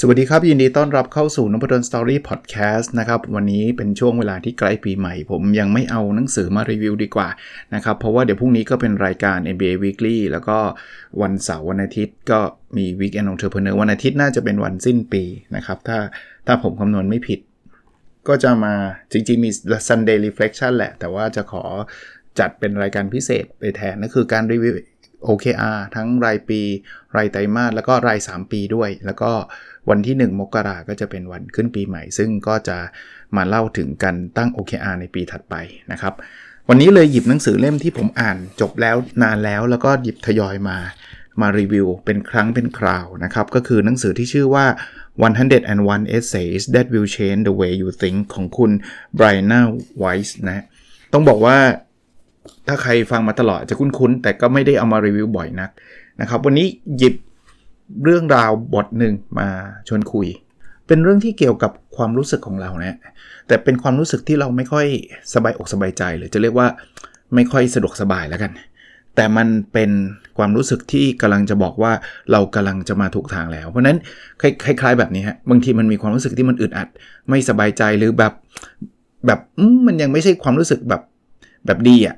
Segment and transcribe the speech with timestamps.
[0.00, 7.28] สวัสดีครับ ยินดีต้อนรับเข้าสู่นพดลสตอรี่พอดแคสต์นะครับ วันนี้เป็นช่วงเวลาที่ใกล้ปีใหม่ ผมยังไม่เอาหนังสือมารีวิวดีกว่า
[7.74, 10.58] นะครับ เพราะว่าเดี๋ยวพรุ่งนี้ก็เป็นรายการ MBA Weekly แล้วก็
[11.22, 12.40] วันเสาร์วันอาทิตย์ก็
[12.76, 15.22] มี Weekend Entrepreneur วันอาทิตย์น่าจะเป็นวันสิ้นปี
[15.56, 15.98] นะครับ ถ้า
[16.46, 17.40] ถ้าผมคำนวณไม่ผิด
[18.28, 18.74] ก็จะมา
[19.12, 19.50] จริงๆมี
[19.88, 21.64] Sunday Reflection แหละ แต่ว่าจะขอ
[22.38, 24.74] จัดเป็นรายการพิเศษไปแทนนั่นคือการรีวิว
[25.28, 26.60] OKR ทั้งรายปี
[27.16, 29.32] รายไตรมาสแล้วก็ราย 3 ปีด้วย แล้วก็
[29.90, 32.78] วันที่ 1 มกราก็จะเป็นวันขึ้นปีใหม่ ซึ่งก็จะ
[33.36, 35.54] มาเล่าถึงการตั้ง OKR ในปีถัดไป
[35.92, 36.14] นะครับ
[36.68, 40.78] วันนี้เลยหยิบหนังสือเล่มที่ผมอ่านจบแล้วนานแล้วแล้วก็หยิบทยอยมา
[41.40, 44.66] มารีวิวเป็นครั้งเป็นคราวนะครับ ก็คือหนังสือที่ชื่อว่า
[45.38, 48.70] 101 Essays That Will Change the Way You Think ของคุณ
[49.18, 49.52] Brian
[50.02, 50.64] Weiss นะ
[51.12, 51.58] ต้องบอกว่า
[52.66, 55.70] ถ้าใครฟังมาตลอดจะคุ้นๆ แต่ก็ไม่ได้เอามารีวิวบ่อยนัก
[56.20, 56.66] นะครับ วันนี้
[56.98, 57.14] หยิบ
[58.04, 59.48] เรื่องราวบทหนึ่งมา
[59.88, 60.26] ชวนคุย
[60.86, 62.98] เป็นเรื่องที่เกี่ยวกับความรู้สึกของเราเนะ
[63.48, 64.86] แต่เป็นความรู้สึกที่เราไม่ค่อย
[65.34, 66.68] สบายอกสบายใจ หรือจะเรียกว่า
[67.34, 68.52] ไม่ค่อยสะดวกสบายแล้วกัน
[69.16, 69.90] แต่มันเป็น
[70.38, 71.92] ความรู้สึกที่กำลังจะบอกว่า
[72.32, 73.96] เรากำลังจะมาถูกทางแล้ว เพราะนั้น
[74.64, 76.88] คล้าย ๆ แบบนี้ฮะบางทีมันมีความรู้สึกที่มันอึดอัด
[77.28, 78.32] ไม่สบายใจหรือแบบ
[79.26, 79.40] แบบ
[79.86, 81.02] มันยังไม่ใช่ความรู้สึกแบบ
[81.66, 82.16] แบบดีอะ่ะ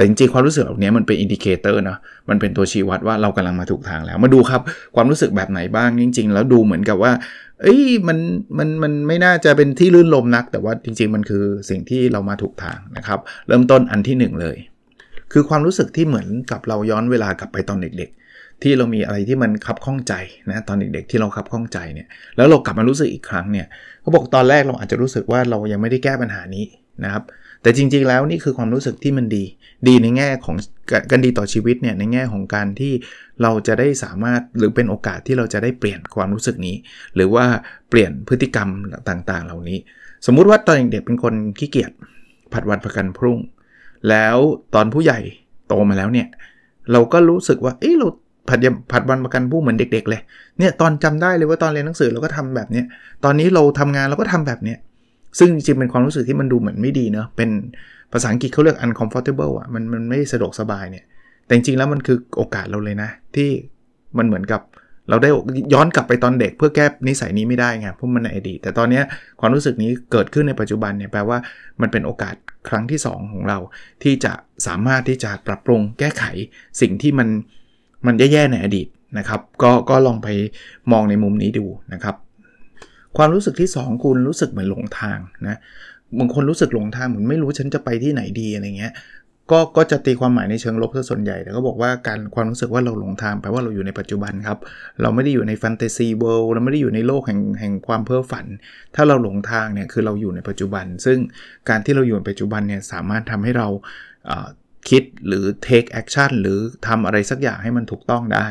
[0.00, 1.98] แต่จริงๆความรู้สึกเหล่านี้มันเป็น indicator นะ
[2.30, 4.60] มันเป็นตัวชี้วัดว่าเรากำลังมาถูกทางแล้ว มาดูครับ
[4.94, 7.12] ความรู้สึกแบบไหนบ้างจริง ๆ แล้วดูเหมือนกับว่า
[7.62, 8.18] เอ้ยมัน
[8.58, 14.56] มันมันไม่น่าจะเป็นที่ลื่นลมนัก แต่ว่าจริง ๆ มันคือสิ่งที่เรามาถูกทางนะครับ เริ่มต้นอันที่ 1 เลย
[15.32, 20.14] คือความรู้สึกที่เหมือนกับเราย้อนเวลากลับไปตอนเด็ก ๆ ที่เรามีอะไรที่มันคับข้องใจ
[20.50, 23.66] นะตอนเด็กๆ ที่เราคับข้องใจเนี่ยแล้วเรากลับมารู้สึกอีกครั้งเนี่ย
[24.00, 26.64] เขาบอกตอนแรกเราอาจจะรู้สึกว่าเรายังไม่ได้แก้ปัญหานี้
[27.04, 27.24] นะครับ
[27.62, 29.44] แต่จริง ๆ แล้วนี่คือความรู้สึกที่มันดี
[29.88, 30.56] ดีในแง่ของ
[31.10, 32.92] การดีต่อชีวิตเนี่ยในแง่ของการที่
[33.42, 36.76] เราจะได้สามารถหรือเป็นโอกาสที่เราจะได้เปลี่ยนความรู้สึกนี้
[37.14, 37.44] หรือว่า
[37.90, 38.68] เปลี่ยนพฤติกรรม
[39.08, 39.78] ต่างๆ เหล่านี้
[40.26, 41.92] สมมุติว่าตอนเด็กเป็นคนขี้เกียจ
[42.52, 43.38] ผัดวันประกันพรุ่ง
[44.08, 44.36] แล้ว
[44.74, 45.18] ตอนผู้ใหญ่
[45.68, 46.28] โตมาแล้วเนี่ย
[46.92, 48.08] เราก็รู้สึกว่าเอ้เรา
[48.48, 48.58] ผัด
[48.92, 50.20] ผัดวันประกันพรุ่งเหมือนเด็ก ๆ เลย
[50.58, 52.86] เนี่ยตอนจำได้เลยว่าตอนเรียนหนังสือเราก็ทำแบบเนี้ย
[53.24, 54.78] ตอนนี้เราทำงานเราก็ทำแบบเนี้ย
[55.38, 57.50] ซึ่งจริงๆเป็นความรู้สึกที่มันดูเหมือนไม่ดีเนาะเป็น
[58.12, 61.04] ภาษาอังกฤษเขาเรียก uncomfortable อะมันมันไม่สะดวกสบายเนี่ย
[61.46, 63.48] แต่จริงๆแล้วมันคือโอกาสเราเลยนะ ที่
[64.18, 64.62] มันเหมือนกับ
[65.08, 65.30] เราได้
[65.74, 69.00] ย้อนกลับไปตอนเด็กเพื่อแก้นิสัยนี้ไม่ได้ไงเพราะมันในอดีตแต่ตอนนี้
[69.40, 71.38] ความรู้สึกนี้เกิดขึ้นในปัจจุบันเนี่ยแปลว่า
[71.80, 72.34] มันเป็นโอกาส
[72.68, 73.58] ครั้งที่ 2 ของเรา
[74.02, 74.32] ที่จะ
[74.66, 76.24] สามารถที่จะปรับปรุงแก้ไข
[76.80, 77.28] สิ่งที่มัน
[78.06, 80.28] มันแย่ๆในอดีตนะครับ ก็ก็ลองไป
[80.92, 82.14] มองในมุมนี้ดูนะครับ
[83.16, 85.56] ความรู้สึกที่ 2 คุณรู้สึกเหมือนหลงทางนะ
[86.18, 88.92] บางคนรู้สึกหลงทางเหมือนไม่รู้ฉันจะไปที่ไหนดีอะไรเงี้ย
[89.50, 94.58] ก็ก็จะตีความหมายในเชิงลบซะส่วนใหญ่แต่ก็บอกว่าการความรู้สึกว่าเราหลงทางแปลว่าเราอยู่ในปัจจุบันครับ
[95.02, 98.46] เราไม่ได้อยู่ในแฟนตาซีเวิลด์เราไม่ได้อยู่ในโลกแห่งแห่งความเพ้อฝัน
[98.94, 101.18] ถ้าเราหลงทางเนี่ยคือเราอยู่ในปัจจุบัน ซึ่ง
[101.68, 103.68] การที่เราอยู่ในปัจจุบันเนี่ยสามารถทำให้เรา
[104.88, 108.48] คิดหรือ take action หรือทำอะไรสักอย่างให้มันถูกต้องได้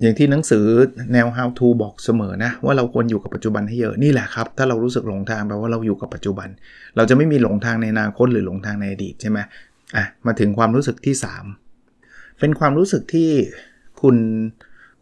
[0.00, 0.64] อย่างที่หนังสือ
[1.12, 6.48] แนว how to บอกเสมอนะ ว่าเราควรอยู่กับปัจจุบันให้เยอะนี่แหละครับ ถ้าเรารู้สึกหลงทางแปลว่าเราอยู่กับปัจจุบัน
[6.96, 9.38] เราจะไม่มีหลงทางในอนาคตหรือหลงทางในอดีตใช่ไหม
[9.96, 11.14] อะมาถึงความรู้สึกที่
[11.76, 13.30] 3 เป็นความรู้สึกที่
[14.02, 14.16] คุณ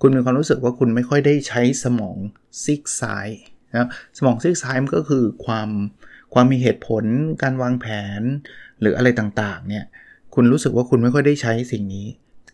[0.00, 2.16] คุณมีความรู้สึกว่าคุณไม่ค่อยได้ใช้สมอง
[2.64, 3.28] ซีกซ้าย
[3.74, 3.88] นะ
[4.18, 5.68] สมองซีกซ้ายมันก็คือความ
[6.34, 7.04] ความมีเหตุผล
[7.42, 7.86] การวางแผ
[8.18, 8.20] น
[8.80, 9.84] หรืออะไรต่างๆเนี่ย
[10.34, 12.06] คุณรู้สึกว่าคุณไม่ค่อยได้ใช้สิ่งนี้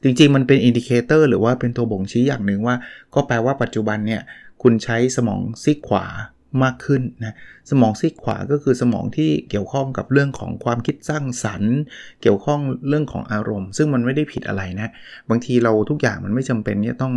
[0.03, 2.77] จริงๆ มันเป็น indicator หรือว่าเป็นตัวบ่งชี้อย่างหนึ่งว่า
[3.15, 4.23] ก็แปลว่าปัจจุบันเนี่ย
[4.63, 6.07] คุณใช้สมองซีกขวา
[6.63, 7.35] มากขึ้นนะ
[7.71, 11.77] สมองซีกขวาก็คือสมองที่เกี่ยวข้องกับเรื่องของความคิดสร้างสรรค์
[12.23, 14.89] เกี่ยวข้องเรื่องของอารมณ์ ซึ่งมันไม่ได้ผิดอะไรนะ
[15.31, 17.13] บางทีเราทุกอย่างมันไม่จำเป็นเนี่ยต้อง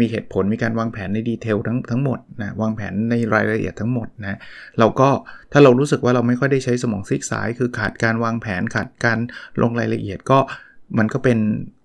[0.00, 4.38] มีเหตุผลมีการวางแผนในดีเทลทั้งทั้งหมดนะวางแผนในรายละเอียดทั้งหมดนะ
[4.78, 5.08] เราก็
[5.52, 9.18] ถ้าเรารู้สึกว่าเราไม่ค่อยได้ใช้สมองซีกซ้าย คือขาดการวางแผนขาดการ
[9.62, 10.38] ลงรายละเอียดก็
[10.98, 11.38] มันก็เป็น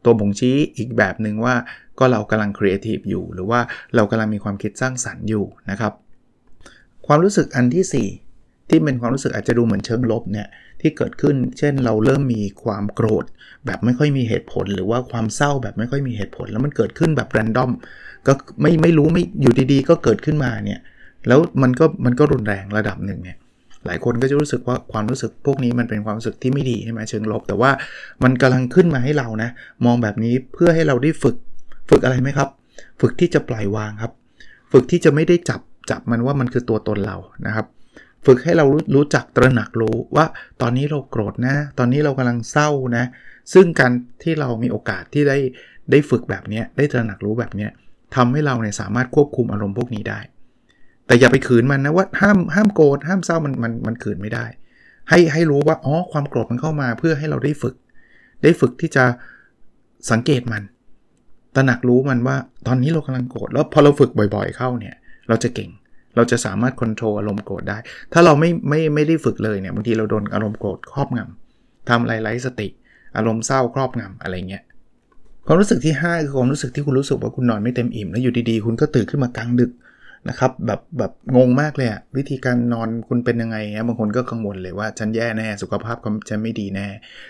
[0.05, 1.55] ตัวบ่งชี้อีกแบบหนึ่งว่า
[1.99, 3.59] ก็เรากำลังครีเอทีฟอยู่ หรือว่า
[3.95, 5.93] เรากำลังมีความคิดสร้างสรรค์อยู่นะครับ
[7.07, 10.47] ความรู้สึกอันที่ 4 ที่เป็นความรู้สึกอาจจะดูเหมือนเชิงลบเนี่ย
[10.81, 13.25] ที่เกิดขึ้น เช่นเราเริ่มมีความโกรธ
[13.65, 17.71] แบบไม่ค่อยมีเหตุผล หรือว่าความเศร้าแบบไม่ค่อยมีเหตุผล แล้วมันเกิดขึ้นแบบ random
[18.27, 20.79] ก็ไม่ไม่รู้ไม่อยู่ดีๆ ก็เกิดขึ้นมาเนี่ย
[21.27, 23.37] แล้วมันก็มันก็รุนแรงระดับหนึ่งเนี่ย
[23.85, 27.71] หลายคนก็จะรู้สึกว่าความรู้สึกพวกนี้มันเป็นความรู้สึกที่ไม่ดีใช่ไหมเชิงลบ แต่ว่า
[28.23, 29.49] มันกำลังขึ้นมาให้เรานะ
[29.85, 31.35] มองแบบนี้เพื่อให้เราได้ฝึก
[31.89, 32.49] ฝึกอะไรไหมครับ
[33.01, 34.11] ฝึกที่จะปล่อยวางครับ
[34.71, 37.17] ฝึกที่จะไม่ได้จับจับมันว่ามันคือตัวตนเรา
[37.47, 37.65] นะครับ
[38.25, 40.25] ฝึกให้เรารู้รู้จักตระหนักรู้ว่า
[40.61, 43.05] ตอนนี้เราโกรธนะ ตอนนี้เรากำลังเศร้านะ
[43.53, 43.91] ซึ่งการ
[44.23, 45.37] ที่เรามีโอกาสที่ได้
[45.91, 47.67] ได้ฝึกแบบนี้ได้ตระหนักรู้แบบนี้
[48.15, 50.19] ทำให้เราเนี่ยสามารถควบคุมอารมณ์พวกนี้ได้
[51.07, 54.45] แต่อย่าไปขืนมันนะว่าห้ามห้ามโกรธห้ามเศร้ามันมันมันขืนไม่ได้
[55.09, 57.75] ให้ให้รู้ว่าอ๋อความโกรธมันเข้ามาเพื่อให้เราได้ฝึก
[58.43, 59.03] ได้ฝึกที่จะ
[60.11, 60.63] สังเกตมัน
[61.55, 62.35] ตระหนักรู้มันว่า
[62.67, 64.95] ตอนนี้เรากำลังโกรธแล้วพอเราฝึกบ่อยๆ เข้าเนี่ย
[65.29, 65.69] เราจะเก่ง
[66.15, 67.77] เราจะสามารถควบคุมอารมณ์โกรธได้
[68.13, 72.67] ถ้าเราไม่ไม่ไม่ได้ฝึกเลยเนี่ยบางทีเราโดนอารมณ์โกรธครอบงำทำอะไรไร้สติ
[73.17, 74.63] อารมณ์เศร้าครอบงำอะไรเงี้ย
[75.45, 79.71] ความรู้สึกที่5คือความรู้สึกที่คุณรู้สึกว่าคุณนอนไม่เต็มอิ่มแล้วอยู่ดีๆ คุณก็ตื่นขึ้นมากลางดึก
[80.29, 83.57] นะครับแบบแบบงงมากเลยอะวิธีการนอนคุณเป็นยังไง
[83.87, 85.97] บางคนก็กังวลเลยว่าฉันแย่แน่สุขภาพ
[86.29, 86.87] ฉันไม่ดีแน่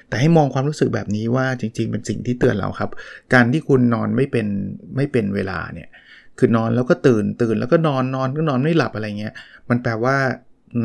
[0.10, 2.90] แต่ให้มองความรู้สึกแบบนี้ว่าจริง ๆ เป็นสิ่งที่เตือนเราครับ
[3.34, 4.48] การที่คุณนอนไม่เป็น
[4.96, 5.90] ไม่เป็นเวลาเนี่ย
[6.40, 9.34] คือนอนแล้วก็ตื่นตื่นแล้วก็นอนนอนก็นอนไม่หลับอะไรเงี้ย
[9.70, 10.16] มันแปลว่า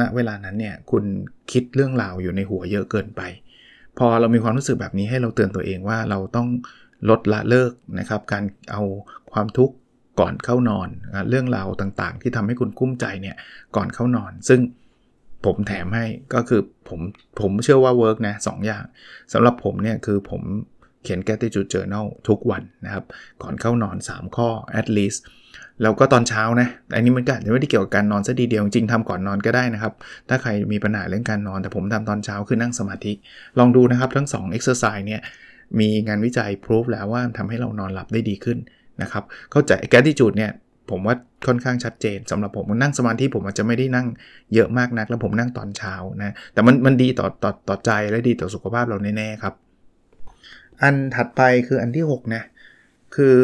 [0.01, 1.05] ณเวลานั้นเนี่ยคุณ
[1.53, 3.23] คิดเรื่องราวอยู่ในหัวเยอะเกินไป
[3.99, 6.49] พอเรามีความรู้สึกแบบนี้ให้เราเตือนตัวเองว่าเราต้อง
[7.09, 8.83] ลดละเลิกนะครับ การเอา
[9.33, 9.75] ความทุกข์
[10.21, 10.89] ก่อนเข้านอน
[11.31, 13.37] เรื่องราวต่างๆ ที่ทำให้คุณกุ้มใจเนี่ย
[13.77, 14.61] ก่อนเข้านอน ซึ่ง
[15.47, 17.01] ผมแถมให้ก็คือผม
[17.41, 18.85] ผมเชื่อว่าเวิร์กนะสอย่าง
[19.33, 20.43] สำหรับผมเนี่ยคือผม
[21.03, 23.05] เขียน gratitude journal ทุกวันนะครับ
[23.43, 24.49] ก่อนเข้านอน 3 ข้อ
[24.81, 25.21] at least
[25.83, 29.93] แล้วก็ตอนเช้านะ อันนี้มันก็ไม่ได้เกี่ยวกับการนอนซะดีเดียว จริงทำก่อนนอนก็ได้นะครับ
[30.29, 33.13] ถ้าใครมีปัญหาเรื่องการนอน แต่ผมทำตอนเช้าคือนั่งสมาธิ
[33.59, 35.21] ลองดูนะครับทั้ง2 exercise เนี่ย
[35.81, 38.59] มีงานวิจัยพิสูจแล้วว่าทำให้เรานอนหลับได้ดีขึ้น
[39.03, 40.53] นะครับเข้าใจแกติจูดเนี่ย
[40.91, 41.15] ผมว่า
[41.47, 44.07] ค่อนข้างชัดเจนสำหรับผมนั่งสมาธิผมอาจจะไม่ได้นั่ง
[44.55, 49.55] เยอะมากนัก แล้วผมนั่งตอนเช้านะแต่มันมันดีต่อต่อต่อใจและดีต่อสุขภาพเราแน่ๆครับ
[50.83, 52.43] อันถัดไปคืออันที่6นะ
[53.15, 53.35] คือ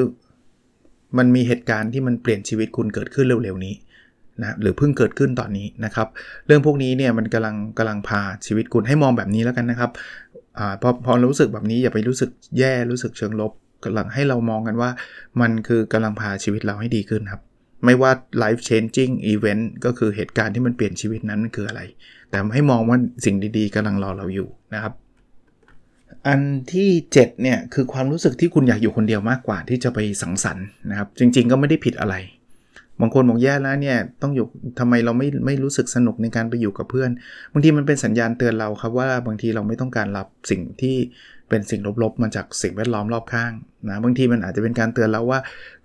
[1.19, 3.75] มันมีเหตุการณ์ที่มันเปลี่ยนชีวิตคุณเกิดขึ้นเร็วๆนี้
[4.41, 6.09] นะหรือเพิ่งเกิดขึ้นตอนนี้นะครับ
[6.47, 9.91] เรื่องพวกนี้เนี่ยมันกำลังกำลังพาชีวิตคุณให้มองแบบนี้แล้วกันนะครับ
[10.59, 14.91] อพอพอรู้สึกแบบนี้อย่าไปรู้สึกแย่รู้สึกเชิงลบำลังให้เรามองกันว่า
[15.41, 17.43] มันคือกำลังพาชีวิตเราให้ดีขึ้นครับ
[17.85, 18.11] ไม่ว่า
[18.43, 21.83] life changing event ก็คือเหตุการณ์ที่มันเปลี่ยนชีวิตนั้นคืออะไร
[22.31, 24.95] แต่ให้มองว่าสิ่งดีๆกำลังรอเราอยู่นะครับ
[26.27, 26.41] อัน
[26.73, 32.15] ที่ 7 เนี่ย คือความรู้สึกที่คุณอยากอยู่คนเดียวมากกว่าที่จะไปสังสรรค์นะครับ จริง ๆ ก็ไม่ได้ผิดอะไร
[33.01, 34.47] บางคนบอกแย่แล้วเนี่ยต้องอยู่
[34.79, 37.11] ทำไมเราไม่ไม่รู้สึกสนุกในการไปอยู่กับเพื่อน
[37.53, 40.97] บางทีมันเป็นสัญญาณเตือนเราครับว่าบางทีเราไม่ต้องการรับสิ่งที่
[41.49, 43.53] เป็นสิ่งลบๆมาจากสิ่งแวดล้อมรอบข้าง
[43.89, 45.39] นะบางทีมันอาจจะเป็นการเตือนเราว่า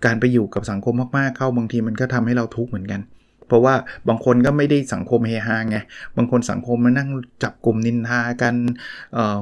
[0.04, 3.00] การไปอยู่กับสังคมมากๆเข้าบางทีมันก็ทำให้เราทุกข์เหมือนกัน
[3.48, 3.74] เพราะว่า
[4.08, 5.76] บางคนก็ไม่ได้สังคมเฮฮาไง
[6.16, 7.08] บางคนสังคมมานั่ง
[7.42, 8.54] จับกลุ่มนินทากัน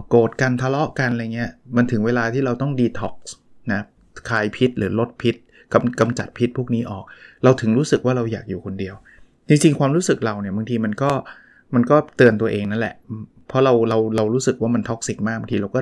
[0.09, 3.35] โกรธกันทะเลาะกันอะไรเงี้ยมันถึงเวลาที่เราต้องดีท็อกซ์
[3.73, 3.81] นะ
[4.31, 5.35] คายพิษหรือลดพิษ
[5.73, 7.05] กำกำจัดพิษพวกนี้ออก
[7.45, 8.95] เราถึงรู้สึกว่าเราอยากอยู่คนเดียว
[9.49, 11.11] จริงๆ ความรู้สึกเราเนี่ยบางทีมันก็
[11.75, 12.95] มันก็เตือนตัวเองนั่นแหละ
[13.49, 15.81] เพราะเราเราเรารู้สึกว่ามันท็อกซิกมากบางทีเราก็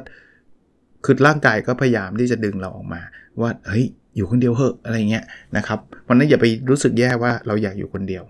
[1.04, 3.00] คือร่างกายก็พยายามที่จะดึงเราออกมา
[3.40, 3.86] ว่าเฮ้ย
[4.16, 5.24] อยู่คนเดียวเหอะอะไรเงี้ย
[5.56, 8.24] นะครับเพราะนั้นอย่าไปรู้สึกแย่ว่าเราอยากอยู่คนเดียว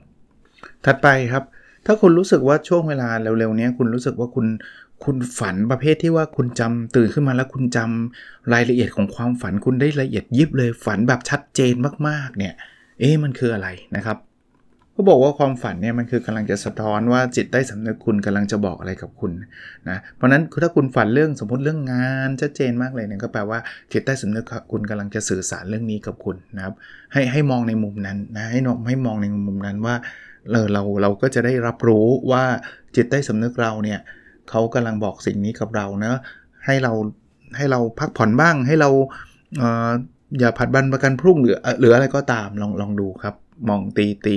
[0.84, 1.44] ถัดไปครับ
[1.86, 4.46] ถ้าคุณรู้สึกว่าช่วงเวลาเร็วๆนี้คุณรู้สึกว่าคุณ
[5.04, 11.74] คุณฝันประเภทที่ว่าคุณจำตื่นขึ้นมาแล้วคุณจำรายละเอียดของความฝันคุณได้ละเอียดยิบเลยฝันแบบชัดเจน
[12.08, 12.54] มากๆเนี่ย
[13.00, 14.16] เอ๊ะมันคืออะไรนะครับ
[15.00, 19.32] ก็บอกว่าความฝันเนี่ยมันคือกำลังจะสะท้อนว่าจิตใต้สำนึกคุณกำลังจะบอกอะไรกับคุณ
[19.88, 23.58] นะเพราะนั้นถ้าคุณฝันเรื่องสมมติเรื่องงานชัดเจนมากเลยเนี่ยก็แปลว่า
[23.92, 26.74] จิตใต้สำนึกคุณกำลังจะสื่อสารเรื่องนี้กับคุณนะครับ
[27.12, 29.94] ให้ให้มองในมุมนั้นนะให้นให้มองในมุมนั้นว่า
[30.50, 32.44] เราเราเราก็จะได้รับรู้ว่า
[32.96, 34.00] จิตใต้สำนึกเราเนี่ย
[34.50, 36.16] เขากำลังบอกสิ่งนี้กับเราเนะ
[36.66, 36.92] ให้เรา
[37.56, 38.90] ให้เราพักผ่อนบ้างให้เรา
[39.58, 43.34] เอย่าผัดวันประกันพรุ่งหรือหรืออะไรก็ตามลองลองดูครับ
[43.68, 44.36] มองตีตี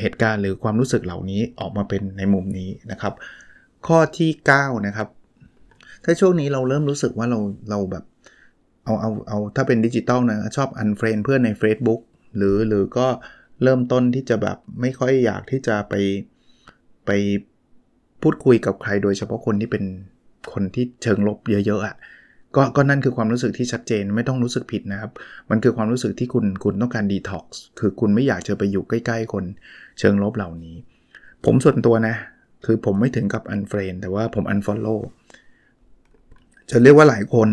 [0.00, 3.14] เหตุการณ์หรือความรู้สึกเหล่านี้ออกมาเป็นในมุมนี้นะครับ
[3.86, 5.08] ข้อที่ 9 นะครับ
[6.04, 7.38] ถ้าช่วงนี้เราเริ่มรู้สึกว่าเรา
[7.70, 8.04] เราแบบ
[8.84, 12.00] เอาเอาเอาถ้าเป็นดิจิตอลนะชอบ unfriend เพื่อนใน Facebook
[12.36, 13.06] หรือหรือก็
[13.62, 15.94] เริ่มต้นที่จะแบบไม่ค่อยอยากที่จะไป
[17.06, 17.10] ไป
[18.22, 19.84] พูดคุยกับใครโดยเฉพาะคนที่เป็น
[20.52, 21.96] คนที่เชิงลบเยอะๆอะ่ะ
[22.58, 25.10] ก็ก็นั่นคือความรู้สึกที่ชัดเจนไม่ต้องรู้สึกผิดนะครับ
[25.50, 29.44] มันคือความรู้สึกที่คุณคุณต้องการดีท็อกซ์คือคุณไม่อยากจะไปอยู่ใกล้ๆ คน
[29.98, 30.76] เชิงลบเหล่านี้
[31.44, 32.14] ผมส่วนตัวนะ
[32.66, 34.94] คือผมไม่ถึงกับ unfriend แต่ว่าผม unfollow
[36.70, 37.48] จะเรียกว่าหลายคน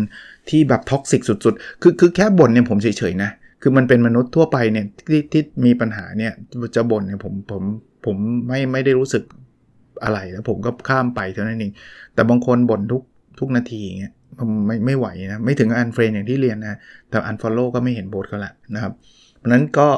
[0.48, 3.30] ที่แบบ toxic สุดๆ คือคือแค่บ่นเนี่ยผมเฉยๆนะ
[3.62, 6.32] คือมันเป็นมนุษย์ทั่วไปเนี่ยที่ที่มีปัญหาเนี่ย
[6.76, 7.62] จะบ่นเนี่ยผมผม
[8.06, 8.16] ผม
[8.48, 9.22] ไม่ไม่ได้รู้สึก
[10.04, 11.72] อะไรแล้วผมก็ข้ามไปเท่านั้นเอง
[12.14, 13.02] แต่บางคนบ่นทุก
[13.38, 14.14] ทุกนาทีเงี้ย
[14.66, 16.78] ไม่ไม่ไหวนะ ไม่ถึง unfriend อย่างที่เรียนนะ
[17.10, 18.92] แต่ unfollow ก็ไม่เห็นโพสต์ก็ละนะครับ
[19.38, 19.88] เพราะนั้นก็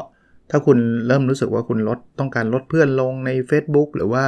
[0.51, 4.23] ถ้าคุณเริ่มรู้สึกว่าคุณลดต้องการลดเพื่อนลงใน Facebook หรือว่า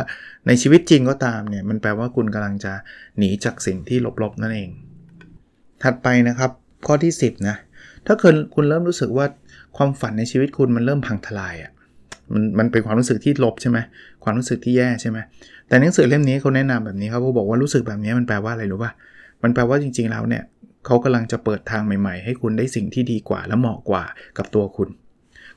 [0.46, 2.72] ในชีวิตจริงก็ตามเนี่ย มันแปลว่าคุณกำลังจะ
[3.18, 4.70] หนีจากสิ่งที่ลบๆนั่นเอง
[5.82, 6.50] ถัดไปนะครับ
[6.86, 7.56] ข้อที่ 10นะ
[8.06, 9.26] ถ้าเกิดคุณเริ่มรู้สึกว่า
[9.76, 11.72] ความฝันในชีวิตคุณมันเริ่มพังทลายอะ่ะ
[12.32, 13.78] มันมันเป็นความรู้สึกที่ลบใช่ไหม
[14.24, 15.18] ความรู้สึกที่แย่ใช่ไหม
[15.68, 18.92] แต่หนังสือเล่มนี้เขาแนะนำแบบนี้ครับเขาบอกว่ารู้สึกแบบนี้มันแปลว่าอะไรรู้ป่ะ
[19.42, 20.44] มันแปลว่าจริง ๆ แล้วเนี่ย
[20.86, 24.04] เขากำลังจะเปิดทางใหม่ๆ ให้คุณได้สิ่งที่ดีกว่าและเหมาะกว่า
[24.38, 24.88] กับตัวคุณ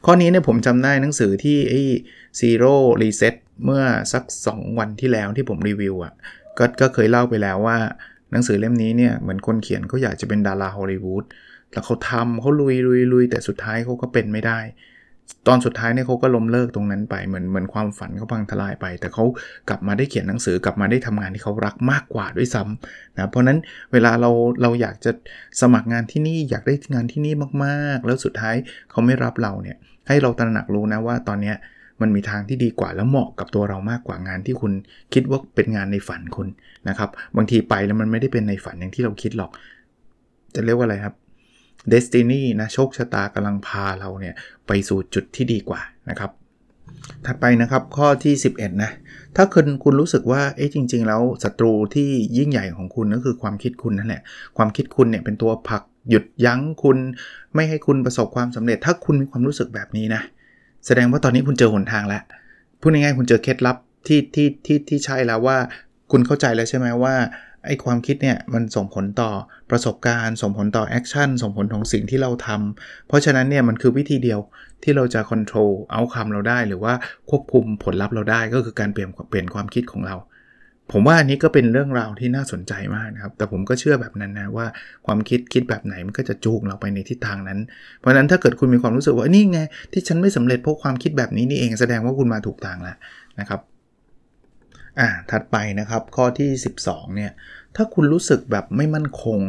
[0.05, 1.81] ข้อนี้เนี่ยผมจำได้หนังสือที่ไอ้
[2.39, 3.35] Zero Reset
[3.65, 4.23] เมื่อสัก
[4.53, 6.13] 2 วันที่แล้วที่ผมรีวิวอะ่ะ
[6.57, 7.77] ก็ก็เคยเล่าไปแล้วว่า
[8.31, 11.23] หนังสือเล่มนี้เนี่ยเหมือนคนเขียนเขาอยากจะเป็นดาราฮอลลีวูด
[11.71, 14.59] แล้วเขาทำเขาลุยลุยลุยแต่สุดท้ายเขาก็เป็นไม่ได้
[15.47, 19.23] ตอนสุดท้ายเนี่ยเขาก็ล้มเลิกตรงนั้นไปเหมือนเหมือนความฝันเขาพังทลายไป แต่เขา
[19.69, 23.59] กลับมาได้เขียนหนังสือกลับมาได้ทำงานที่เขารักมากกว่าด้วยซ้ำนะเพราะนั้น
[23.93, 25.11] เวลาเราเราอยากจะ
[25.61, 27.33] สมัครงานที่นี่อยากได้งานที่นี่
[27.65, 28.55] มากๆ แล้วสุดท้าย
[28.91, 29.77] เขาไม่รับเราเนี่ย
[30.07, 31.55] ให้เราตระหนักรู้นะว่าตอนเนี้ย
[32.01, 34.71] มันมีทางที่ดีกว่าและเหมาะกับตัวเรามากกว่างานที่คุณ
[35.13, 36.47] คิดว่าเป็นงานในฝันคุณ
[36.89, 39.51] นะครับบางทีไปแล้วมันไม่ได้เป็นในฝันอย่างที่เราคิดหรอก
[40.55, 41.15] จะเรียกว่าอะไรครับ
[41.91, 44.35] Destiny นะโชคชะตากำลังพาเราเนี่ย
[44.67, 46.31] ไปสู่จุดที่ดีกว่านะครับ
[47.25, 48.91] ถัดไปนะครับข้อที่ 11 นะ
[49.35, 54.21] ถ้าคุณคุณรู้สึกว่าเอ๊ะจริง ๆ แล้วศัตรูที่ยิ่งใหญ่ของคุณก็คือความคิดคุณนั่นแหละ
[54.57, 56.97] ความคิดคุณเนี่ยเป็นตัวผลักหยุดยั้งคุณ
[57.55, 60.21] ไม่ให้คุณประสบความสำเร็จ ถ้าคุณมีความรู้สึกแบบนี้นะ
[60.85, 62.21] แสดงว่าตอนนี้คุณเจอหนทางแล้ว
[62.79, 65.57] พูดง่ายๆคุณเจอเคล็ดลับที่ที่ที่ที่ใช่แล้วว่า
[66.11, 67.15] คุณเข้าใจแล้วใช่ไหมว่า
[67.65, 69.31] ไอ้ความคิดเนี่ยมันส่งผลต่อ
[69.69, 74.39] ประสบการณ์ ส่งผลต่อแอคชั่นส่งผลของสิ่งที่เราทำเพราะฉะนั้นเนี่ยมันคือวิธีเดียว
[74.83, 76.93] ที่เราจะควบคุมเอาคำเราได้ หรือว่า
[77.29, 80.15] ควบคุมผลลัพธ์เราได้ก็คือการเปลี่ยนเปลี่ยนความคิดของเรา
[80.91, 84.65] ผมว่าอันนี้ก็เป็นเรื่องราวที่น่าสนใจมากนะครับ แต่ผมก็เชื่อแบบนั้นนะว่า
[85.05, 87.59] ความคิดคิดแบบไหนมันก็จะจูงเราไปในทิศทางนั้น
[87.99, 89.59] เพราะฉะนั้นถ้าเกิดคุณมีความรู้สึกว่านี่ไง
[89.91, 92.95] ที่ฉันไม่สำเร็จเพราะความคิดแบบนี้นี่เองแสดงว่าคุณมาถูกทางแล้ว
[93.39, 93.59] นะครับ
[94.99, 96.49] อ่าถัดไปนะครับ ข้อที่
[96.83, 97.31] 12เนี่ย
[97.75, 99.39] ถ้าคุณรู้สึกแบบไม่มั่นคง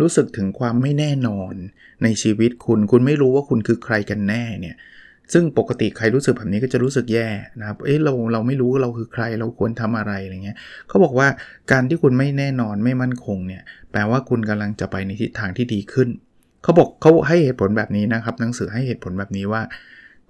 [0.00, 1.54] รู้สึกถึงความไม่แน่นอน
[2.02, 4.76] ในชีวิตคุณคุณไม่รู้ว่าคุณคือใครกันแน่เนี่ย
[5.32, 7.28] ซึ่งปกติใครรู้สึกแบบนี้ก็จะรู้สึกแย่
[7.60, 10.56] นะครับ เอ้เราเราไม่รู้เราคือใครเราควรทำอะไรอะไรเงี้ย
[10.88, 11.28] เขาบอกว่า
[11.72, 16.08] การที่คุณไม่แน่นอนไม่มั่นคงเนี่ยแปลว่าคุณกำลังจะไปในทิศทางที่ดีขึ้น
[16.62, 19.62] เขาบอกเขาให้เหตุผลแบบนี้นะครับ หนังสือให้เหตุผลแบบนี้ว่า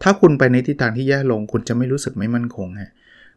[0.02, 2.92] ถ้าคุณไปในทิศทางที่แย่ลง คุณจะไม่รู้สึกไม่มั่นคงฮะ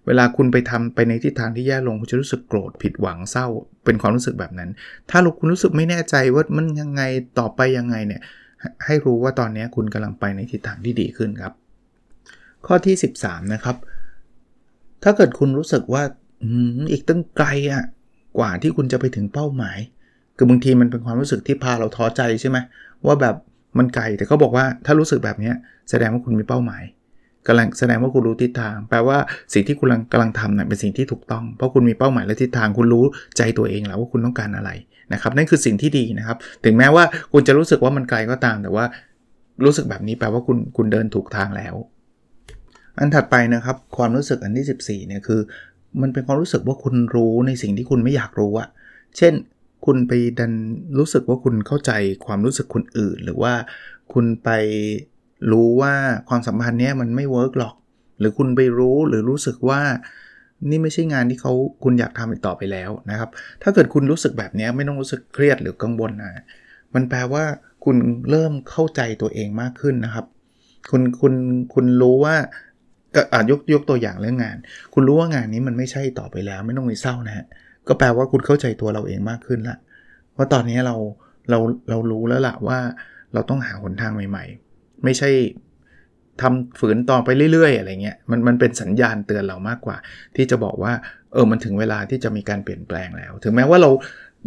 [0.08, 3.48] เวลาคุณไปทำไปในทิศทางที่แย่ลงคุณจะรู้สึกโกรธผิดหวังเศร้า
[3.86, 4.70] เป็นความรู้สึกแบบนั้น
[5.10, 7.02] ถ้าคุณรู้สึกไม่แน่ใจว่ามันยังไง
[7.40, 8.22] ต่อไปยังไงเนี่ย
[8.86, 11.54] ให้รู้ว่าตอนนี้คุณกำลังไปในทิศทางที่ดีขึ้นครับ
[12.66, 13.76] ข้อที่ 13 นะครับ
[15.04, 16.04] ถ้าเกิดคุณรู้สึกว่า
[16.92, 17.84] อีกตั้งไกลอะ่ะ
[18.38, 19.78] กว่าที่คุณจะไปถึงเป้าหมาย
[20.38, 22.58] คือบางทีมันเป็นความรู้สึกที่พาเราท้อใจใช่ไหม
[23.06, 23.36] ว่าแบบ
[23.78, 25.52] มันไกลแต่เขาบอกว่าถ้ารู้สึกแบบนี้
[25.90, 26.84] แสดงว่าคุณมีเป้าหมาย
[27.48, 29.18] กำลังแสดงว่าคุณรู้ทิศทาง แปลว่า
[29.54, 33.06] สิ่งที่คุณกำลังทำเนี่ยเป็นสิ่งที่ถูกต้อง เพราะคุณมีเป้าหมายและทิศทางคุณรู้
[33.38, 34.70] ใจตัวเองแล้วว่าคุณต้องการอะไร
[35.14, 38.86] นะครับนั่นคือสิ่งที่ดีนะครับ ถึงแม้ว่าคุณจะรู้สึกว่ามันไกลก็ตาม แต่ว่า
[39.66, 41.76] รู้สึกแบบนี้แปลว่าคุณคุณเดินถูกทางแล้ว
[42.98, 45.40] อันถัดไปนะครับ ความรู้สึกอันที่ 14เนี่ยคือ
[46.02, 48.70] มันเป็นความรู้สึกว่าคุณรู้ในสิ่งที่คุณไม่อยากรู้อะ
[49.18, 49.34] เช่น
[49.86, 50.54] คุณไปดัน
[50.98, 51.92] รู้สึกว่าคุณเข้าใจ
[52.26, 53.54] ความรู้สึกคนอื่น หรือว่า
[54.14, 54.50] คุณไป
[55.52, 55.94] รู้ว่า
[56.30, 57.76] ความสัมพันธ์เนี้ยมันไม่เวิร์กหรอก
[58.20, 59.82] หรือคุณไปรู้หรือรู้สึกว่า
[60.70, 61.54] นี่ไม่ใช่งานที่เขา
[61.84, 63.30] คุณอยากทำอีกต่อไปแล้วนะครับ
[63.64, 66.44] ถ้าเกิดคุณรู้สึกแบบนี้ไม่ต้องรู้สึกเครียดหรือกังวลนะ
[66.94, 67.44] มันแปลว่า
[67.86, 67.96] คุณ
[68.30, 70.26] เริ่มเข้าใจตัวเองมากขึ้นนะครับ
[70.92, 71.34] คุณคุณ
[71.74, 72.36] คุณรู้ว่า
[73.16, 74.58] ก็ยกยกตัวอย่างเรื่องงาน
[74.94, 77.46] คุณรู้ว่างานนี้มันไม่ใช่ต่อไปแล้ว ไม่ต้องไปเศร้านะฮะ
[77.88, 79.78] ก็แปลว่าคุณเข้าใจตัวเราเองมากขึ้นละ
[80.38, 80.96] ว่าตอนนี้เรา
[81.50, 82.80] เราเรารู้แล้วละว่า
[83.34, 84.67] เราต้องหาหนทางใหม่ ๆ
[85.04, 85.30] ไม่ใช่
[86.42, 89.98] ทำฝืนต่อไปเรื่อยๆ อะไรเงี้ยมันมันเป็นสัญญาณเตือนเรามากกว่า
[90.36, 90.94] ที่จะบอกว่า
[91.34, 93.90] เออมันถึงเวลาที่จะมีการเปลี่ยนแปลงแล้ว ถึงแม้ว่าเรา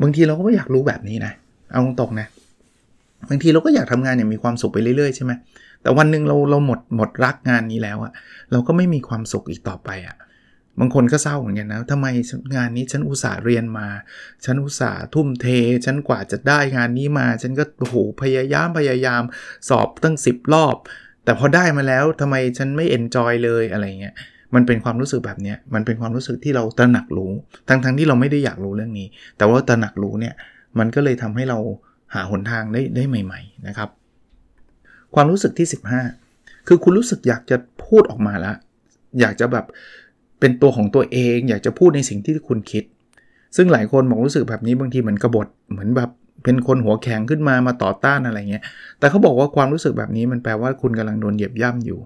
[0.03, 1.33] บางทีเราก็ไม่อยากรู้แบบนี้นะ
[1.71, 2.29] เอาตรงๆนะ
[3.29, 5.33] บางทีเราก็อยากทำงานอย่างมีความสุขไปเรื่อยๆใช่ไหม
[5.83, 8.13] แต่วันหนึ่งเราเราหมดหมดรักงานนี้แล้วอะ
[8.53, 10.17] เราก็ไม่มีความสุขอีกต่อไปอะ
[10.81, 12.07] บางคนก็เศร้าเหมือนกันนะทำไม
[12.57, 13.89] งานนี้ฉันอุตส่าห์เรียนมา
[14.45, 15.47] ฉันอุตส่าห์ทุ่มเท
[15.85, 19.23] ฉันกว่าจะได้งานนี้มา ฉันก็โอ้โหพยายามพยายาม
[19.69, 20.77] สอบตั้ง 10 รอบ
[21.25, 24.15] แต่พอได้มาแล้วทำไมฉันไม่เอนจอยเลยอะไรเงี้ย
[24.55, 27.33] มันเป็นความรู้สึกแบบนี้มันเป็นความรู้สึกที่เราตระหนักรู้
[27.69, 29.07] ทั้งๆทที่เราไม่ได้อยากรู้เรื่องนี้
[29.37, 30.35] แต่ว่าตระหนักรู้เนี่ย
[30.79, 31.59] มันก็เลยทำให้เรา
[32.15, 33.89] หาหนทางได้ได้ใหม่ ๆนะครับ
[35.15, 35.69] ความรู้สึกที่
[36.17, 38.57] 15 คือคุณรู้สึกอยากจะพูดออกมาล้ว
[39.21, 39.67] อยากจะแบบ
[40.41, 42.85] เป็นตัวของตัวเองอยากจะพูดในสิ่งที่คุณคิด
[43.57, 46.11] ซึ่งหลายคนบอกรู้สึกแบบนี้บางทีเหมือนกบฏเหมือนแบบ
[46.45, 48.63] เป็นคนหัวแข็งขึ้นมามาต่อต้านอะไรเงี้ย
[48.99, 52.01] แต่เขาบอกว่าความรู้สึกแบบนี้มันแปลว่าคุณกำลังโดนเหยียบย่ำอยู่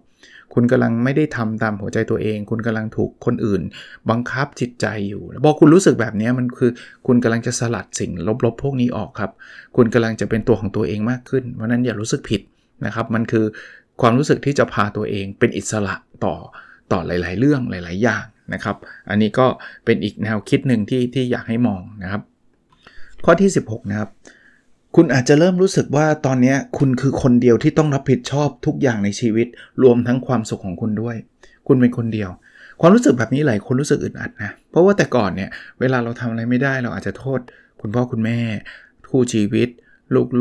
[0.54, 3.62] คุณกำลังไม่ได้ทำตามหัวใจตัวเอง คุณกำลังถูกคนอื่น
[4.10, 6.70] บังคับจิตใจอยู่พอคุณรู้สึกแบบนี้มันคือ
[7.06, 8.10] คุณกำลังจะสลัดสิ่ง
[8.44, 9.30] ลบๆ พวกนี้ออกครับ
[9.76, 12.40] คุณกำลังจะเป็นตัวของตัวเองมากขึ้น เพราะนั้นอย่ารู้สึกผิด
[12.86, 13.44] นะครับ มันคือ
[14.00, 16.34] ความรู้สึกที่จะพาตัวเองเป็นอิสระต่อ
[16.92, 18.24] ต่อหลาย ๆ เรื่องหลาย ๆ อย่าง
[18.54, 18.76] นะครับ
[19.08, 19.46] อันนี้ก็
[19.84, 22.22] เป็นอีกแนวคิดหนึ่งที่ที่อยากให้มองนะครับ
[23.24, 24.10] ข้อที่ 16 นะครับ
[24.96, 29.46] คุณอาจจะเริ่มรู้สึกว่าตอนนี้คุณคือคนเดียวที่ต้องรับผิดชอบทุกอย่างในชีวิต
[29.82, 31.16] รวมทั้งความสุขของคุณด้วย
[31.66, 32.30] คุณเป็นคนเดียว
[32.80, 35.50] ความรู้สึกแบบนี้หลายคนรู้สึกอึดอัดนะ เพราะว่าแต่ก่อนเนี่ย
[35.80, 37.40] เวลาเราทำอะไรไม่ได้เราอาจจะโทษ
[37.80, 38.38] คุณพ่อคุณแม่
[39.10, 39.68] คู่ชีวิต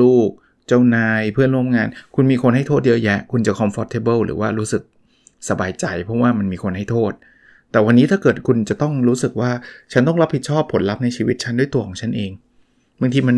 [0.02, 4.82] ลูกๆ เจ้านายเพื่อนร่วมงาน คุณมีคนให้โทษเยอะแยะ คุณจะ comfortable หรือว่ารู้สึก
[5.50, 7.14] สบายใจ เพราะว่ามันมีคนให้โทษ
[7.72, 9.52] แต่วันนี้ถ้าเกิดคุณจะต้องรู้สึกว่า
[9.94, 12.32] ฉันต้องรับผิดชอบผลลัพธ์ในชีวิตฉันด้วยตัวของฉันเอง
[13.02, 13.38] บางทีมัน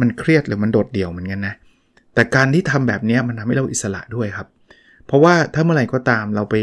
[0.00, 1.54] มันเครียดหรือมันโดดเดี่ยวเหมือนกันนะ
[2.14, 4.48] แต่การที่ทำแบบนี้มันทำให้เราอิสระด้วยครับ
[5.06, 6.54] เพราะว่าถ้าเมื่อไหร่ก็ตามเราไป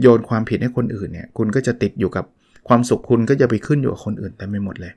[0.00, 2.24] โยนความผิดให้คนอื่นเนี่ยคุณก็จะติดอยู่กับ
[2.68, 4.92] ความสุขคุณก็จะไปขึ้นอยู่กับคนอื่นแต่ไม่หมดเลย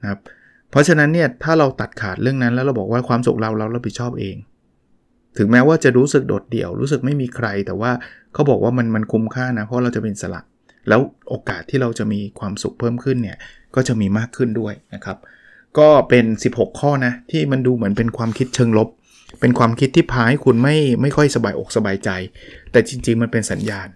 [0.00, 0.20] นะครับ
[0.70, 4.36] เพราะฉะนั้นเนี่ยถ้าเราตัดขาดเรื่องนั้นแล้วเราบอกว่าความสุขเราเรารับผิดชอบเอง
[5.38, 7.90] ถึงแม้ว่าจะรู้สึกโดดเดี่ยว รู้สึกไม่มีใคร แต่ว่า
[8.34, 10.44] เขาบอกว่ามันมันคุ้มค่านะ เพราะเราจะเป็นสลัก
[10.88, 13.38] แล้วโอกาสที่เราจะมีความสุขเพิ่มขึ้นเนี่ย
[13.74, 15.16] ก็จะมีมากขึ้นด้วยนะครับ
[15.78, 16.24] ก็เป็น
[16.54, 18.88] 16 ข้อนะที่มันดูเหมือนเป็นความคิดเชิงลบ
[19.40, 22.10] เป็นความคิดที่พาให้คุณไม่ไม่ค่อยสบายอกสบายใจ
[22.72, 23.88] แต่จริง ๆ มันเป็นสัญญาณ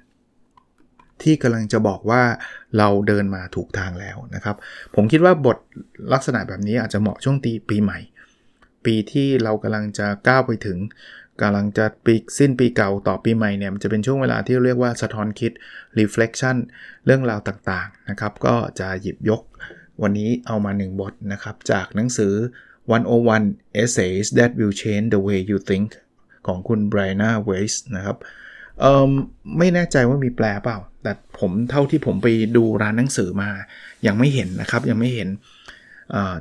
[1.22, 2.22] ที่กำลังจะบอกว่า
[2.78, 4.56] เราเดินมาถูกทางแล้วนะครับ
[4.94, 5.58] ผมคิดว่าบท
[6.12, 7.98] ลักษณะแบบนี้อาจจะเหมาะช่วงตีปีใหม่
[8.84, 10.78] ปีที่เรากำลังจะก้าวไปถึง
[11.42, 15.52] กำลังจะปีสิ้นปีเก่าต่อปีใหม่เนี่ยมันจะเป็นช่วงเวลาที่เรียกว่าสะท้อนคิด
[15.98, 16.56] reflection
[17.06, 19.42] เรื่องราวต่างๆนะครับ ก็จะหยิบยก
[20.02, 22.34] วันนี้เอามา 1 บทนะครับ จากหนังสือ
[23.04, 25.90] 101 Essays That Will Change the Way You Think
[26.46, 28.16] ของคุณ Brianna Weiss นะครับ
[29.58, 33.50] ไม่แน่ใจว่ามีแปลเปล่า แต่ผมเท่าที่ผมไปดูร้านหนังสือมา
[34.06, 35.28] ยังไม่เห็นนะครับ ยังไม่เห็น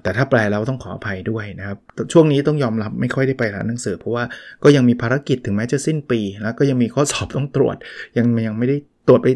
[0.01, 1.77] แต่ถ้าแปลแล้วต้องขออภัยด้วยนะครับ
[2.13, 4.23] ช่วงนี้ต้องยอมรับไม่ค่อยได้ไปร้านหนังสือ เพราะว่า
[4.63, 7.75] ก็ยังมีภารกิจถึงแม้จะสิ้นปี แล้วก็ยังมีข้อสอบต้องตรวจ
[8.17, 8.77] ยังยังไม่ได้
[9.07, 9.27] ตรวจไป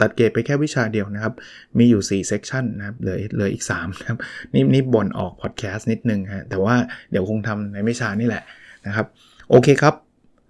[0.00, 1.34] ตัดเกรดไปแค่วิชาเดียวนะครับ
[1.78, 4.18] มีอยู่ 4 เซกชันนะครับเหลือเหลืออีก3นะครับ
[4.54, 6.74] นี่นี่บ่นออกพอดแคสต์นิดนึงฮะแต่ว่า
[7.10, 8.42] เดี๋ยวคงทำในไม่ช้านี่แหละ
[8.86, 9.06] นะครับ
[9.50, 9.94] โอเคครับ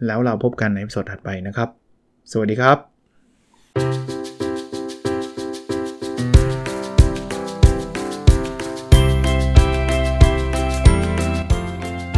[0.06, 1.68] แล้วเราพบกันในสดถัดไปนะครับ
[2.32, 2.95] สวัสดีครับ